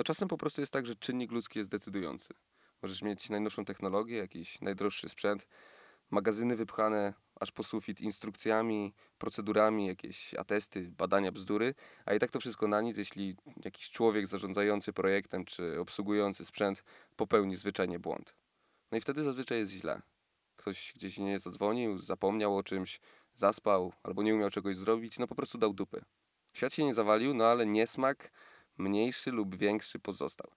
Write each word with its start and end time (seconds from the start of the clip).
No 0.00 0.04
czasem 0.04 0.28
po 0.28 0.38
prostu 0.38 0.60
jest 0.62 0.72
tak, 0.72 0.86
że 0.86 0.94
czynnik 0.94 1.32
ludzki 1.32 1.58
jest 1.58 1.70
decydujący. 1.70 2.34
Możesz 2.82 3.02
mieć 3.02 3.30
najnowszą 3.30 3.64
technologię, 3.64 4.16
jakiś 4.16 4.60
najdroższy 4.60 5.08
sprzęt, 5.08 5.46
magazyny 6.10 6.56
wypchane 6.56 7.14
aż 7.40 7.52
po 7.52 7.62
sufit 7.62 8.00
instrukcjami, 8.00 8.94
procedurami, 9.18 9.86
jakieś 9.86 10.34
atesty, 10.34 10.92
badania, 10.98 11.32
bzdury, 11.32 11.74
a 12.04 12.14
i 12.14 12.18
tak 12.18 12.30
to 12.30 12.40
wszystko 12.40 12.68
na 12.68 12.80
nic, 12.80 12.96
jeśli 12.96 13.36
jakiś 13.64 13.90
człowiek 13.90 14.26
zarządzający 14.26 14.92
projektem 14.92 15.44
czy 15.44 15.80
obsługujący 15.80 16.44
sprzęt 16.44 16.84
popełni 17.16 17.56
zwyczajnie 17.56 17.98
błąd. 17.98 18.34
No 18.92 18.98
i 18.98 19.00
wtedy 19.00 19.22
zazwyczaj 19.22 19.58
jest 19.58 19.72
źle. 19.72 20.02
Ktoś 20.56 20.92
gdzieś 20.96 21.18
nie 21.18 21.38
zadzwonił, 21.38 21.98
zapomniał 21.98 22.56
o 22.56 22.62
czymś, 22.62 23.00
zaspał 23.34 23.92
albo 24.02 24.22
nie 24.22 24.34
umiał 24.34 24.50
czegoś 24.50 24.76
zrobić, 24.76 25.18
no 25.18 25.26
po 25.26 25.34
prostu 25.34 25.58
dał 25.58 25.72
dupy. 25.74 26.04
Świat 26.52 26.74
się 26.74 26.84
nie 26.84 26.94
zawalił, 26.94 27.34
no 27.34 27.44
ale 27.44 27.66
niesmak 27.66 28.30
mniejszy 28.80 29.30
lub 29.30 29.56
większy 29.56 29.98
pozostał. 29.98 30.50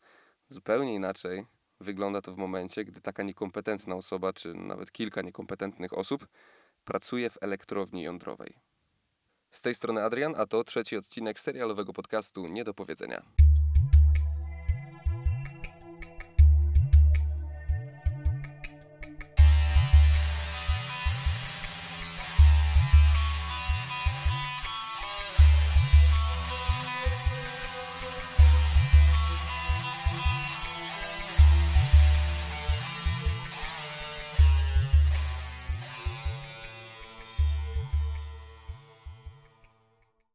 Zupełnie 0.50 0.96
inaczej 0.96 1.46
wygląda 1.80 2.22
to 2.22 2.34
w 2.34 2.38
momencie, 2.38 2.86
gdy 2.86 3.02
taka 3.02 3.24
niekompetentna 3.24 3.96
osoba, 3.96 4.34
czy 4.34 4.54
nawet 4.54 4.92
kilka 4.92 5.22
niekompetentnych 5.22 5.98
osób 5.98 6.28
pracuje 6.86 7.30
w 7.30 7.38
elektrowni 7.42 8.02
jądrowej. 8.02 8.54
Z 9.52 9.62
tej 9.62 9.76
strony 9.76 10.04
Adrian, 10.04 10.34
a 10.38 10.46
to 10.46 10.64
trzeci 10.64 10.98
odcinek 10.98 11.40
serialowego 11.40 11.94
podcastu 11.94 12.48
Nie 12.48 12.64
do 12.64 12.74
powiedzenia. 12.74 13.24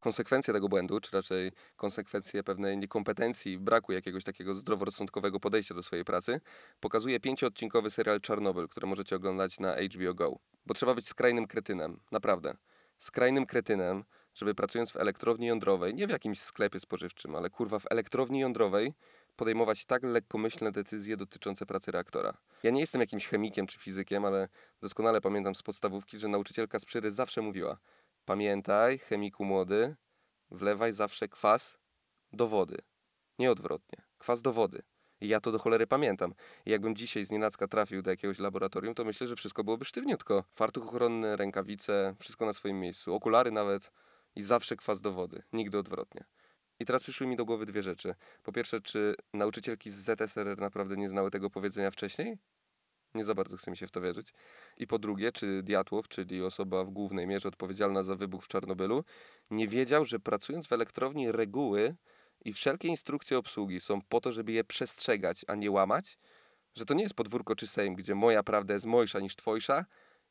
Konsekwencje 0.00 0.54
tego 0.54 0.68
błędu, 0.68 1.00
czy 1.00 1.10
raczej 1.12 1.52
konsekwencje 1.76 2.42
pewnej 2.42 2.78
niekompetencji, 2.78 3.58
braku 3.58 3.92
jakiegoś 3.92 4.24
takiego 4.24 4.54
zdroworozsądkowego 4.54 5.40
podejścia 5.40 5.74
do 5.74 5.82
swojej 5.82 6.04
pracy, 6.04 6.40
pokazuje 6.80 7.20
pięcioodcinkowy 7.20 7.90
serial 7.90 8.20
Czarnobyl, 8.20 8.68
który 8.68 8.86
możecie 8.86 9.16
oglądać 9.16 9.60
na 9.60 9.76
HBO 9.76 10.14
Go. 10.14 10.38
Bo 10.66 10.74
trzeba 10.74 10.94
być 10.94 11.08
skrajnym 11.08 11.46
kretynem, 11.46 12.00
naprawdę. 12.12 12.56
Skrajnym 12.98 13.46
kretynem, 13.46 14.04
żeby 14.34 14.54
pracując 14.54 14.92
w 14.92 14.96
elektrowni 14.96 15.46
jądrowej, 15.46 15.94
nie 15.94 16.06
w 16.06 16.10
jakimś 16.10 16.40
sklepie 16.40 16.80
spożywczym, 16.80 17.34
ale 17.34 17.50
kurwa 17.50 17.78
w 17.78 17.86
elektrowni 17.90 18.40
jądrowej, 18.40 18.94
podejmować 19.36 19.84
tak 19.84 20.02
lekkomyślne 20.02 20.72
decyzje 20.72 21.16
dotyczące 21.16 21.66
pracy 21.66 21.92
reaktora. 21.92 22.38
Ja 22.62 22.70
nie 22.70 22.80
jestem 22.80 23.00
jakimś 23.00 23.26
chemikiem 23.26 23.66
czy 23.66 23.78
fizykiem, 23.78 24.24
ale 24.24 24.48
doskonale 24.80 25.20
pamiętam 25.20 25.54
z 25.54 25.62
podstawówki, 25.62 26.18
że 26.18 26.28
nauczycielka 26.28 26.78
z 26.78 26.84
przyry 26.84 27.10
zawsze 27.10 27.42
mówiła: 27.42 27.78
Pamiętaj, 28.28 28.98
chemiku 28.98 29.44
młody, 29.44 29.96
wlewaj 30.50 30.92
zawsze 30.92 31.28
kwas 31.28 31.78
do 32.32 32.48
wody. 32.48 32.76
Nie 33.38 33.50
odwrotnie. 33.50 34.02
Kwas 34.18 34.42
do 34.42 34.52
wody. 34.52 34.82
I 35.20 35.28
ja 35.28 35.40
to 35.40 35.52
do 35.52 35.58
cholery 35.58 35.86
pamiętam. 35.86 36.34
I 36.66 36.70
jakbym 36.70 36.96
dzisiaj 36.96 37.24
z 37.24 37.30
nienacka 37.30 37.68
trafił 37.68 38.02
do 38.02 38.10
jakiegoś 38.10 38.38
laboratorium, 38.38 38.94
to 38.94 39.04
myślę, 39.04 39.28
że 39.28 39.36
wszystko 39.36 39.64
byłoby 39.64 39.84
sztywniutko. 39.84 40.44
Fartuch 40.54 40.84
ochronny, 40.84 41.36
rękawice, 41.36 42.14
wszystko 42.18 42.46
na 42.46 42.52
swoim 42.52 42.80
miejscu. 42.80 43.14
Okulary 43.14 43.50
nawet 43.50 43.92
i 44.36 44.42
zawsze 44.42 44.76
kwas 44.76 45.00
do 45.00 45.12
wody. 45.12 45.42
Nigdy 45.52 45.78
odwrotnie. 45.78 46.24
I 46.78 46.84
teraz 46.84 47.02
przyszły 47.02 47.26
mi 47.26 47.36
do 47.36 47.44
głowy 47.44 47.66
dwie 47.66 47.82
rzeczy. 47.82 48.14
Po 48.42 48.52
pierwsze, 48.52 48.80
czy 48.80 49.14
nauczycielki 49.34 49.90
z 49.90 49.96
ZSRR 49.96 50.58
naprawdę 50.58 50.96
nie 50.96 51.08
znały 51.08 51.30
tego 51.30 51.50
powiedzenia 51.50 51.90
wcześniej? 51.90 52.38
Nie 53.18 53.24
za 53.24 53.34
bardzo 53.34 53.56
chce 53.56 53.70
mi 53.70 53.76
się 53.76 53.86
w 53.86 53.90
to 53.90 54.00
wierzyć. 54.00 54.32
I 54.76 54.86
po 54.86 54.98
drugie, 54.98 55.32
czy 55.32 55.62
Diatłow, 55.62 56.08
czyli 56.08 56.42
osoba 56.42 56.84
w 56.84 56.90
głównej 56.90 57.26
mierze 57.26 57.48
odpowiedzialna 57.48 58.02
za 58.02 58.14
wybuch 58.14 58.44
w 58.44 58.48
Czarnobylu, 58.48 59.04
nie 59.50 59.68
wiedział, 59.68 60.04
że 60.04 60.20
pracując 60.20 60.66
w 60.66 60.72
elektrowni 60.72 61.32
reguły 61.32 61.96
i 62.44 62.52
wszelkie 62.52 62.88
instrukcje 62.88 63.38
obsługi 63.38 63.80
są 63.80 63.98
po 64.08 64.20
to, 64.20 64.32
żeby 64.32 64.52
je 64.52 64.64
przestrzegać, 64.64 65.44
a 65.48 65.54
nie 65.54 65.70
łamać? 65.70 66.18
Że 66.74 66.84
to 66.84 66.94
nie 66.94 67.02
jest 67.02 67.14
podwórko 67.14 67.56
czy 67.56 67.66
sejm, 67.66 67.94
gdzie 67.94 68.14
moja 68.14 68.42
prawda 68.42 68.74
jest 68.74 68.86
mojsza 68.86 69.20
niż 69.20 69.36
twojsza 69.36 69.84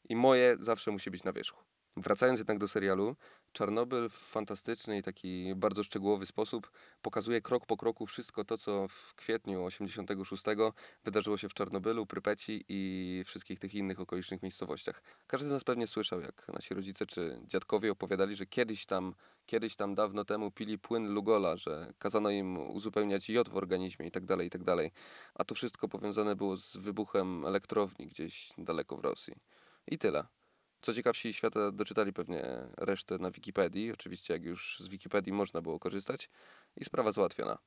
i 0.09 0.15
moje 0.15 0.55
zawsze 0.59 0.91
musi 0.91 1.11
być 1.11 1.23
na 1.23 1.33
wierzchu. 1.33 1.63
Wracając 1.97 2.39
jednak 2.39 2.57
do 2.57 2.67
serialu, 2.67 3.15
Czarnobyl 3.57 4.09
w 4.09 4.13
fantastyczny 4.13 4.97
i 4.97 5.01
taki 5.01 5.55
bardzo 5.55 5.83
szczegółowy 5.83 6.25
sposób 6.25 6.71
pokazuje 7.01 7.41
krok 7.41 7.65
po 7.65 7.77
kroku 7.77 8.05
wszystko 8.05 8.43
to, 8.43 8.57
co 8.57 8.87
w 8.87 9.15
kwietniu 9.15 9.65
86 9.65 10.43
wydarzyło 11.03 11.37
się 11.37 11.49
w 11.49 11.53
Czarnobylu, 11.53 12.05
Prypeci 12.05 12.65
i 12.69 13.23
wszystkich 13.25 13.59
tych 13.59 13.75
innych 13.75 13.99
okolicznych 13.99 14.43
miejscowościach. 14.43 15.01
Każdy 15.27 15.49
z 15.49 15.51
nas 15.51 15.63
pewnie 15.63 15.87
słyszał, 15.87 16.21
jak 16.21 16.47
nasi 16.53 16.73
rodzice 16.73 17.05
czy 17.05 17.41
dziadkowie 17.45 17.91
opowiadali, 17.91 18.35
że 18.35 18.45
kiedyś 18.45 18.85
tam, 18.85 19.13
kiedyś 19.45 19.75
tam 19.75 19.95
dawno 19.95 20.25
temu 20.25 20.51
pili 20.51 20.79
płyn 20.79 21.13
Lugola, 21.13 21.57
że 21.57 21.93
kazano 21.99 22.29
im 22.29 22.57
uzupełniać 22.57 23.29
jod 23.29 23.49
w 23.49 23.55
organizmie 23.55 24.05
itd., 24.05 24.27
tak 24.27 24.43
itd. 24.43 24.75
Tak 24.75 24.91
A 25.35 25.43
to 25.43 25.55
wszystko 25.55 25.87
powiązane 25.87 26.35
było 26.35 26.57
z 26.57 26.77
wybuchem 26.77 27.45
elektrowni 27.45 28.07
gdzieś 28.07 28.49
daleko 28.57 28.97
w 28.97 28.99
Rosji. 28.99 29.33
I 29.87 29.97
tyle. 29.97 30.36
Co 30.87 30.93
ciekawsi 30.93 31.33
świata 31.33 31.71
doczytali 31.71 32.13
pewnie 32.13 32.67
resztę 32.77 33.17
na 33.17 33.31
Wikipedii. 33.31 33.91
Oczywiście, 33.91 34.33
jak 34.33 34.43
już 34.43 34.79
z 34.79 34.87
Wikipedii 34.87 35.33
można 35.33 35.61
było 35.61 35.79
korzystać, 35.79 36.29
i 36.77 36.85
sprawa 36.85 37.11
załatwiona. 37.11 37.57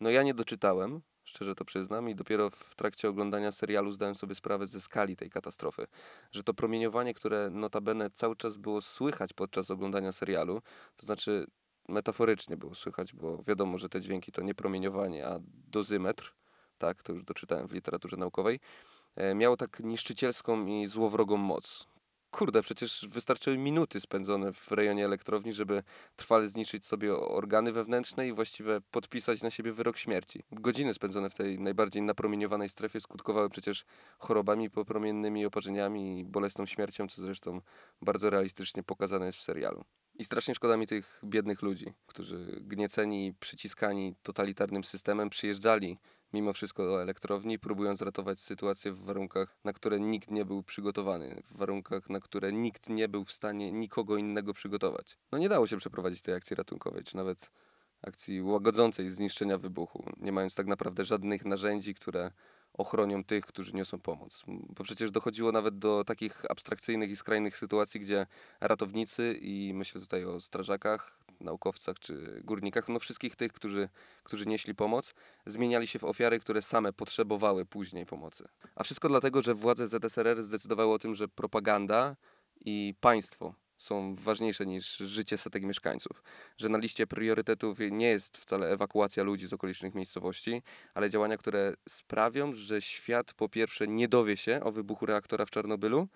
No 0.00 0.10
ja 0.10 0.22
nie 0.22 0.34
doczytałem, 0.34 1.00
szczerze 1.24 1.54
to 1.54 1.64
przyznam, 1.64 2.08
i 2.08 2.14
dopiero 2.14 2.50
w 2.50 2.74
trakcie 2.74 3.08
oglądania 3.08 3.52
serialu 3.52 3.92
zdałem 3.92 4.14
sobie 4.14 4.34
sprawę 4.34 4.66
ze 4.66 4.80
skali 4.80 5.16
tej 5.16 5.30
katastrofy. 5.30 5.86
Że 6.32 6.42
to 6.42 6.54
promieniowanie, 6.54 7.14
które 7.14 7.50
notabene 7.50 8.10
cały 8.10 8.36
czas 8.36 8.56
było 8.56 8.80
słychać 8.80 9.32
podczas 9.32 9.70
oglądania 9.70 10.12
serialu, 10.12 10.62
to 10.96 11.06
znaczy 11.06 11.46
metaforycznie 11.88 12.56
było 12.56 12.74
słychać, 12.74 13.12
bo 13.14 13.42
wiadomo, 13.42 13.78
że 13.78 13.88
te 13.88 14.00
dźwięki 14.00 14.32
to 14.32 14.42
nie 14.42 14.54
promieniowanie, 14.54 15.26
a 15.26 15.38
dozymetr, 15.68 16.34
tak, 16.78 17.02
to 17.02 17.12
już 17.12 17.24
doczytałem 17.24 17.68
w 17.68 17.72
literaturze 17.72 18.16
naukowej, 18.16 18.60
e, 19.16 19.34
miało 19.34 19.56
tak 19.56 19.80
niszczycielską 19.80 20.66
i 20.66 20.86
złowrogą 20.86 21.36
moc 21.36 21.91
kurde, 22.32 22.62
przecież 22.62 23.06
wystarczyły 23.08 23.58
minuty 23.58 24.00
spędzone 24.00 24.52
w 24.52 24.72
rejonie 24.72 25.04
elektrowni, 25.04 25.52
żeby 25.52 25.82
trwale 26.16 26.48
zniszczyć 26.48 26.86
sobie 26.86 27.16
organy 27.16 27.72
wewnętrzne 27.72 28.28
i 28.28 28.32
właściwie 28.32 28.80
podpisać 28.90 29.42
na 29.42 29.50
siebie 29.50 29.72
wyrok 29.72 29.98
śmierci. 29.98 30.42
Godziny 30.52 30.94
spędzone 30.94 31.30
w 31.30 31.34
tej 31.34 31.58
najbardziej 31.58 32.02
napromieniowanej 32.02 32.68
strefie 32.68 33.00
skutkowały 33.00 33.50
przecież 33.50 33.84
chorobami 34.18 34.70
popromiennymi, 34.70 35.46
oparzeniami 35.46 36.20
i 36.20 36.24
bolesną 36.24 36.66
śmiercią, 36.66 37.08
co 37.08 37.22
zresztą 37.22 37.60
bardzo 38.02 38.30
realistycznie 38.30 38.82
pokazane 38.82 39.26
jest 39.26 39.38
w 39.38 39.42
serialu. 39.42 39.84
I 40.14 40.24
strasznie 40.24 40.54
szkoda 40.54 40.76
mi 40.76 40.86
tych 40.86 41.20
biednych 41.24 41.62
ludzi, 41.62 41.92
którzy 42.06 42.58
gnieceni, 42.60 43.34
przyciskani 43.40 44.14
totalitarnym 44.22 44.84
systemem 44.84 45.30
przyjeżdżali 45.30 45.98
mimo 46.32 46.52
wszystko 46.52 46.86
do 46.86 47.02
elektrowni, 47.02 47.58
próbując 47.58 48.02
ratować 48.02 48.40
sytuację 48.40 48.92
w 48.92 49.04
warunkach, 49.04 49.56
na 49.64 49.72
które 49.72 50.00
nikt 50.00 50.30
nie 50.30 50.44
był 50.44 50.62
przygotowany, 50.62 51.42
w 51.44 51.56
warunkach, 51.56 52.10
na 52.10 52.20
które 52.20 52.52
nikt 52.52 52.88
nie 52.88 53.08
był 53.08 53.24
w 53.24 53.32
stanie 53.32 53.72
nikogo 53.72 54.16
innego 54.16 54.54
przygotować. 54.54 55.18
No 55.32 55.38
nie 55.38 55.48
dało 55.48 55.66
się 55.66 55.76
przeprowadzić 55.76 56.22
tej 56.22 56.34
akcji 56.34 56.56
ratunkowej, 56.56 57.04
czy 57.04 57.16
nawet 57.16 57.50
akcji 58.02 58.42
łagodzącej 58.42 59.10
zniszczenia 59.10 59.58
wybuchu, 59.58 60.04
nie 60.16 60.32
mając 60.32 60.54
tak 60.54 60.66
naprawdę 60.66 61.04
żadnych 61.04 61.44
narzędzi, 61.44 61.94
które 61.94 62.30
ochronią 62.74 63.24
tych, 63.24 63.46
którzy 63.46 63.72
niosą 63.72 63.98
pomoc. 63.98 64.42
Bo 64.48 64.84
przecież 64.84 65.10
dochodziło 65.10 65.52
nawet 65.52 65.78
do 65.78 66.04
takich 66.04 66.50
abstrakcyjnych 66.50 67.10
i 67.10 67.16
skrajnych 67.16 67.58
sytuacji, 67.58 68.00
gdzie 68.00 68.26
ratownicy 68.60 69.38
i 69.40 69.72
myślę 69.74 70.00
tutaj 70.00 70.24
o 70.24 70.40
strażakach, 70.40 71.18
naukowcach 71.40 71.98
czy 71.98 72.40
górnikach, 72.44 72.88
no 72.88 72.98
wszystkich 72.98 73.36
tych, 73.36 73.52
którzy, 73.52 73.88
którzy 74.22 74.46
nieśli 74.46 74.74
pomoc, 74.74 75.14
zmieniali 75.46 75.86
się 75.86 75.98
w 75.98 76.04
ofiary, 76.04 76.40
które 76.40 76.62
same 76.62 76.92
potrzebowały 76.92 77.66
później 77.66 78.06
pomocy. 78.06 78.44
A 78.74 78.84
wszystko 78.84 79.08
dlatego, 79.08 79.42
że 79.42 79.54
władze 79.54 79.88
ZSRR 79.88 80.42
zdecydowały 80.42 80.92
o 80.92 80.98
tym, 80.98 81.14
że 81.14 81.28
propaganda 81.28 82.16
i 82.64 82.94
państwo 83.00 83.54
są 83.82 84.14
ważniejsze 84.14 84.66
niż 84.66 84.96
życie 84.96 85.38
setek 85.38 85.62
mieszkańców. 85.62 86.22
Że 86.58 86.68
na 86.68 86.78
liście 86.78 87.06
priorytetów 87.06 87.78
nie 87.90 88.06
jest 88.08 88.38
wcale 88.38 88.70
ewakuacja 88.70 89.22
ludzi 89.22 89.46
z 89.46 89.52
okolicznych 89.52 89.94
miejscowości, 89.94 90.62
ale 90.94 91.10
działania, 91.10 91.36
które 91.36 91.74
sprawią, 91.88 92.54
że 92.54 92.82
świat 92.82 93.34
po 93.34 93.48
pierwsze 93.48 93.86
nie 93.86 94.08
dowie 94.08 94.36
się 94.36 94.60
o 94.62 94.72
wybuchu 94.72 95.06
reaktora 95.06 95.46
w 95.46 95.50
Czarnobylu, 95.50 96.08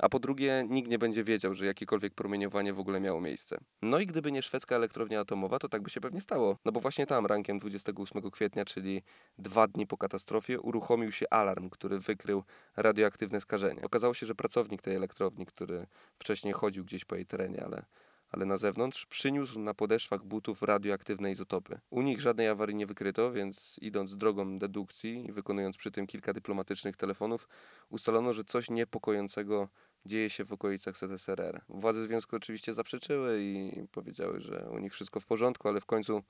a 0.00 0.08
po 0.08 0.18
drugie 0.18 0.66
nikt 0.68 0.90
nie 0.90 0.98
będzie 0.98 1.24
wiedział, 1.24 1.54
że 1.54 1.66
jakiekolwiek 1.66 2.14
promieniowanie 2.14 2.72
w 2.72 2.78
ogóle 2.78 3.00
miało 3.00 3.20
miejsce. 3.20 3.58
No 3.82 3.98
i 3.98 4.06
gdyby 4.06 4.32
nie 4.32 4.42
szwedzka 4.42 4.76
elektrownia 4.76 5.20
atomowa, 5.20 5.58
to 5.58 5.68
tak 5.68 5.82
by 5.82 5.90
się 5.90 6.00
pewnie 6.00 6.20
stało. 6.20 6.56
No 6.64 6.72
bo 6.72 6.80
właśnie 6.80 7.06
tam 7.06 7.26
rankiem 7.26 7.58
28 7.58 8.30
kwietnia, 8.30 8.64
czyli 8.64 9.02
dwa 9.38 9.66
dni 9.66 9.86
po 9.86 9.96
katastrofie, 9.96 10.60
uruchomił 10.60 11.12
się 11.12 11.26
alarm, 11.30 11.70
który 11.70 11.98
wykrył 11.98 12.44
radioaktywne 12.76 13.40
skażenie. 13.40 13.82
Okazało 13.82 14.14
się, 14.14 14.26
że 14.26 14.34
pracownik 14.34 14.82
tej 14.82 14.96
elektrowni, 14.96 15.46
który 15.46 15.86
wcześniej 16.16 16.54
chodził 16.54 16.84
gdzieś 16.84 17.04
po 17.04 17.14
jej 17.14 17.26
terenie, 17.26 17.64
ale 17.64 17.82
ale 18.30 18.46
na 18.46 18.56
zewnątrz, 18.56 19.06
przyniósł 19.06 19.58
na 19.58 19.74
podeszwach 19.74 20.24
butów 20.24 20.62
radioaktywne 20.62 21.30
izotopy. 21.30 21.80
U 21.90 22.02
nich 22.02 22.20
żadnej 22.20 22.48
awarii 22.48 22.76
nie 22.76 22.86
wykryto, 22.86 23.32
więc 23.32 23.78
idąc 23.82 24.16
drogą 24.16 24.58
dedukcji 24.58 25.26
i 25.28 25.32
wykonując 25.32 25.76
przy 25.76 25.90
tym 25.90 26.06
kilka 26.06 26.32
dyplomatycznych 26.32 26.96
telefonów, 26.96 27.48
ustalono, 27.88 28.32
że 28.32 28.44
coś 28.44 28.70
niepokojącego 28.70 29.68
dzieje 30.06 30.30
się 30.30 30.44
w 30.44 30.52
okolicach 30.52 30.96
ZSRR. 30.96 31.60
Władze 31.68 32.02
związku 32.02 32.36
oczywiście 32.36 32.72
zaprzeczyły 32.72 33.42
i 33.42 33.82
powiedziały, 33.92 34.40
że 34.40 34.68
u 34.70 34.78
nich 34.78 34.92
wszystko 34.92 35.20
w 35.20 35.26
porządku, 35.26 35.68
ale 35.68 35.80
w 35.80 35.86
końcu 35.86 36.22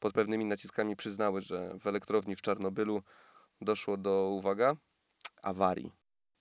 pod 0.00 0.12
pewnymi 0.12 0.44
naciskami 0.44 0.96
przyznały, 0.96 1.40
że 1.40 1.78
w 1.80 1.86
elektrowni 1.86 2.36
w 2.36 2.42
Czarnobylu 2.42 3.02
doszło 3.60 3.96
do, 3.96 4.28
uwaga, 4.28 4.76
awarii. 5.42 5.92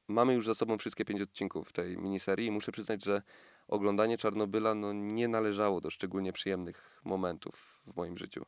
Mamy 0.07 0.34
już 0.34 0.45
za 0.45 0.56
sobą 0.56 0.78
wszystkie 0.78 1.06
pięć 1.06 1.22
odcinków 1.22 1.74
tej 1.74 1.98
miniserii 1.98 2.48
i 2.48 2.51
muszę 2.51 2.72
przyznać, 2.72 3.06
że 3.06 3.22
oglądanie 3.68 4.18
Czarnobyla 4.18 4.75
no, 4.75 4.94
nie 4.94 5.28
należało 5.28 5.81
do 5.81 5.89
szczególnie 5.89 6.34
przyjemnych 6.34 7.01
momentów 7.04 7.81
w 7.88 7.95
moim 7.95 8.18
życiu. 8.18 8.45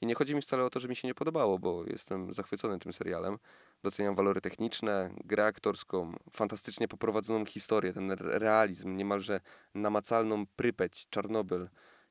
I 0.00 0.06
nie 0.06 0.14
chodzi 0.14 0.34
mi 0.34 0.42
wcale 0.42 0.64
o 0.64 0.70
to, 0.70 0.80
że 0.80 0.88
mi 0.88 0.96
się 0.96 1.08
nie 1.08 1.14
podobało, 1.14 1.58
bo 1.58 1.84
jestem 1.86 2.32
zachwycony 2.32 2.78
tym 2.78 2.92
serialem. 2.92 3.38
Doceniam 3.82 4.14
walory 4.14 4.40
techniczne, 4.40 5.14
grę 5.24 5.46
aktorską, 5.46 6.12
fantastycznie 6.32 6.88
poprowadzoną 6.88 7.46
historię, 7.46 7.92
ten 7.92 8.10
re- 8.10 8.38
realizm, 8.38 8.96
niemalże 8.96 9.40
namacalną 9.74 10.46
Prypeć, 10.46 11.06
Czarnobyl 11.10 11.68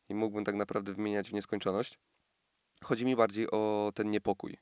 i 0.10 0.16
mógłbym 0.16 0.46
tak 0.46 0.56
naprawdę 0.56 0.94
wymieniać 0.94 1.30
w 1.30 1.34
nieskończoność. 1.34 2.00
Chodzi 2.84 3.06
mi 3.06 3.16
bardziej 3.16 3.52
o 3.52 3.92
ten 3.96 4.10
niepokój, 4.10 4.58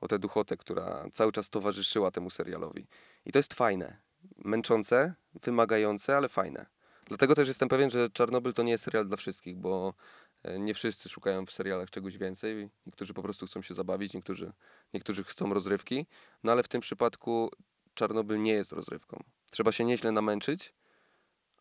o 0.00 0.08
tę 0.08 0.18
duchotę, 0.18 0.56
która 0.56 1.04
cały 1.12 1.32
czas 1.32 1.50
towarzyszyła 1.50 2.10
temu 2.10 2.30
serialowi. 2.30 2.86
I 3.24 3.32
to 3.32 3.38
jest 3.38 3.54
fajne, 3.54 4.00
męczące, 4.44 5.14
wymagające, 5.42 6.16
ale 6.16 6.28
fajne. 6.28 6.66
Dlatego 7.06 7.34
też 7.34 7.48
jestem 7.48 7.68
pewien, 7.68 7.90
że 7.90 8.10
Czarnobyl 8.10 8.52
to 8.52 8.62
nie 8.62 8.72
jest 8.72 8.84
serial 8.84 9.06
dla 9.06 9.16
wszystkich, 9.16 9.56
bo 9.56 9.94
nie 10.58 10.74
wszyscy 10.74 11.08
szukają 11.08 11.46
w 11.46 11.50
serialach 11.50 11.90
czegoś 11.90 12.18
więcej. 12.18 12.70
Niektórzy 12.86 13.14
po 13.14 13.22
prostu 13.22 13.46
chcą 13.46 13.62
się 13.62 13.74
zabawić, 13.74 14.14
niektórzy, 14.14 14.52
niektórzy 14.94 15.24
chcą 15.24 15.54
rozrywki. 15.54 16.06
No 16.42 16.52
ale 16.52 16.62
w 16.62 16.68
tym 16.68 16.80
przypadku 16.80 17.50
Czarnobyl 17.94 18.42
nie 18.42 18.52
jest 18.52 18.72
rozrywką. 18.72 19.22
Trzeba 19.50 19.72
się 19.72 19.84
nieźle 19.84 20.12
namęczyć, 20.12 20.74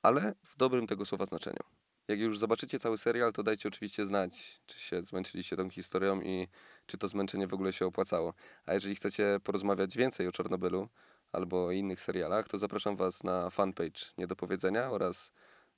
ale 0.02 0.34
w 0.44 0.56
dobrym 0.58 0.88
tego 0.88 1.06
słowa 1.06 1.26
znaczeniu. 1.26 1.64
Jak 2.08 2.20
już 2.20 2.40
zobaczycie 2.40 2.80
cały 2.80 2.98
serial, 2.98 3.34
to 3.34 3.44
dajcie 3.44 3.70
oczywiście 3.70 4.06
znać, 4.06 4.62
czy 4.66 4.80
się 4.80 5.04
zmęczyliście 5.04 5.58
tą 5.58 5.70
historią 5.70 6.22
i 6.22 6.48
czy 6.86 6.98
to 6.98 7.08
zmęczenie 7.08 7.48
w 7.48 7.54
ogóle 7.54 7.74
się 7.74 7.86
opłacało. 7.86 8.34
A 8.66 8.74
jeżeli 8.74 8.96
chcecie 8.96 9.40
porozmawiać 9.44 9.98
więcej 9.98 10.28
o 10.28 10.32
Czarnobylu 10.32 10.90
albo 11.32 11.72
innych 11.72 12.02
serialach, 12.02 12.48
to 12.48 12.58
zapraszam 12.58 12.96
Was 12.96 13.24
na 13.24 13.50
fanpage 13.50 14.02
Nie 14.18 14.28
do 14.28 14.36
Powiedzenia 14.36 14.92
oraz 14.92 15.32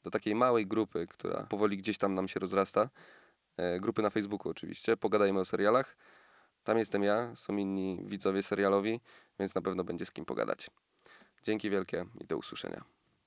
do 0.05 0.11
takiej 0.11 0.35
małej 0.35 0.67
grupy, 0.67 1.07
która 1.07 1.43
powoli 1.43 1.77
gdzieś 1.77 1.97
tam 1.97 2.13
nam 2.15 2.27
się 2.27 2.39
rozrasta. 2.39 2.89
E, 3.57 3.79
Grupy 3.79 4.01
na 4.01 4.09
Facebooku 4.09 4.49
oczywiście. 4.51 4.97
Pogadajmy 4.97 5.39
o 5.39 5.45
serialach. 5.45 5.97
Tam 6.63 6.77
jestem 6.77 7.03
ja, 7.03 7.35
są 7.35 7.57
inni 7.57 7.99
widzowie 8.05 8.43
serialowi, 8.43 9.01
więc 9.39 9.55
na 9.55 9.61
pewno 9.61 9.83
będzie 9.83 10.05
z 10.05 10.11
kim 10.11 10.25
pogadać. 10.25 10.69
Dzięki 11.43 11.69
wielkie 11.69 12.05
i 12.21 12.25
do 12.25 12.37
usłyszenia. 12.37 12.94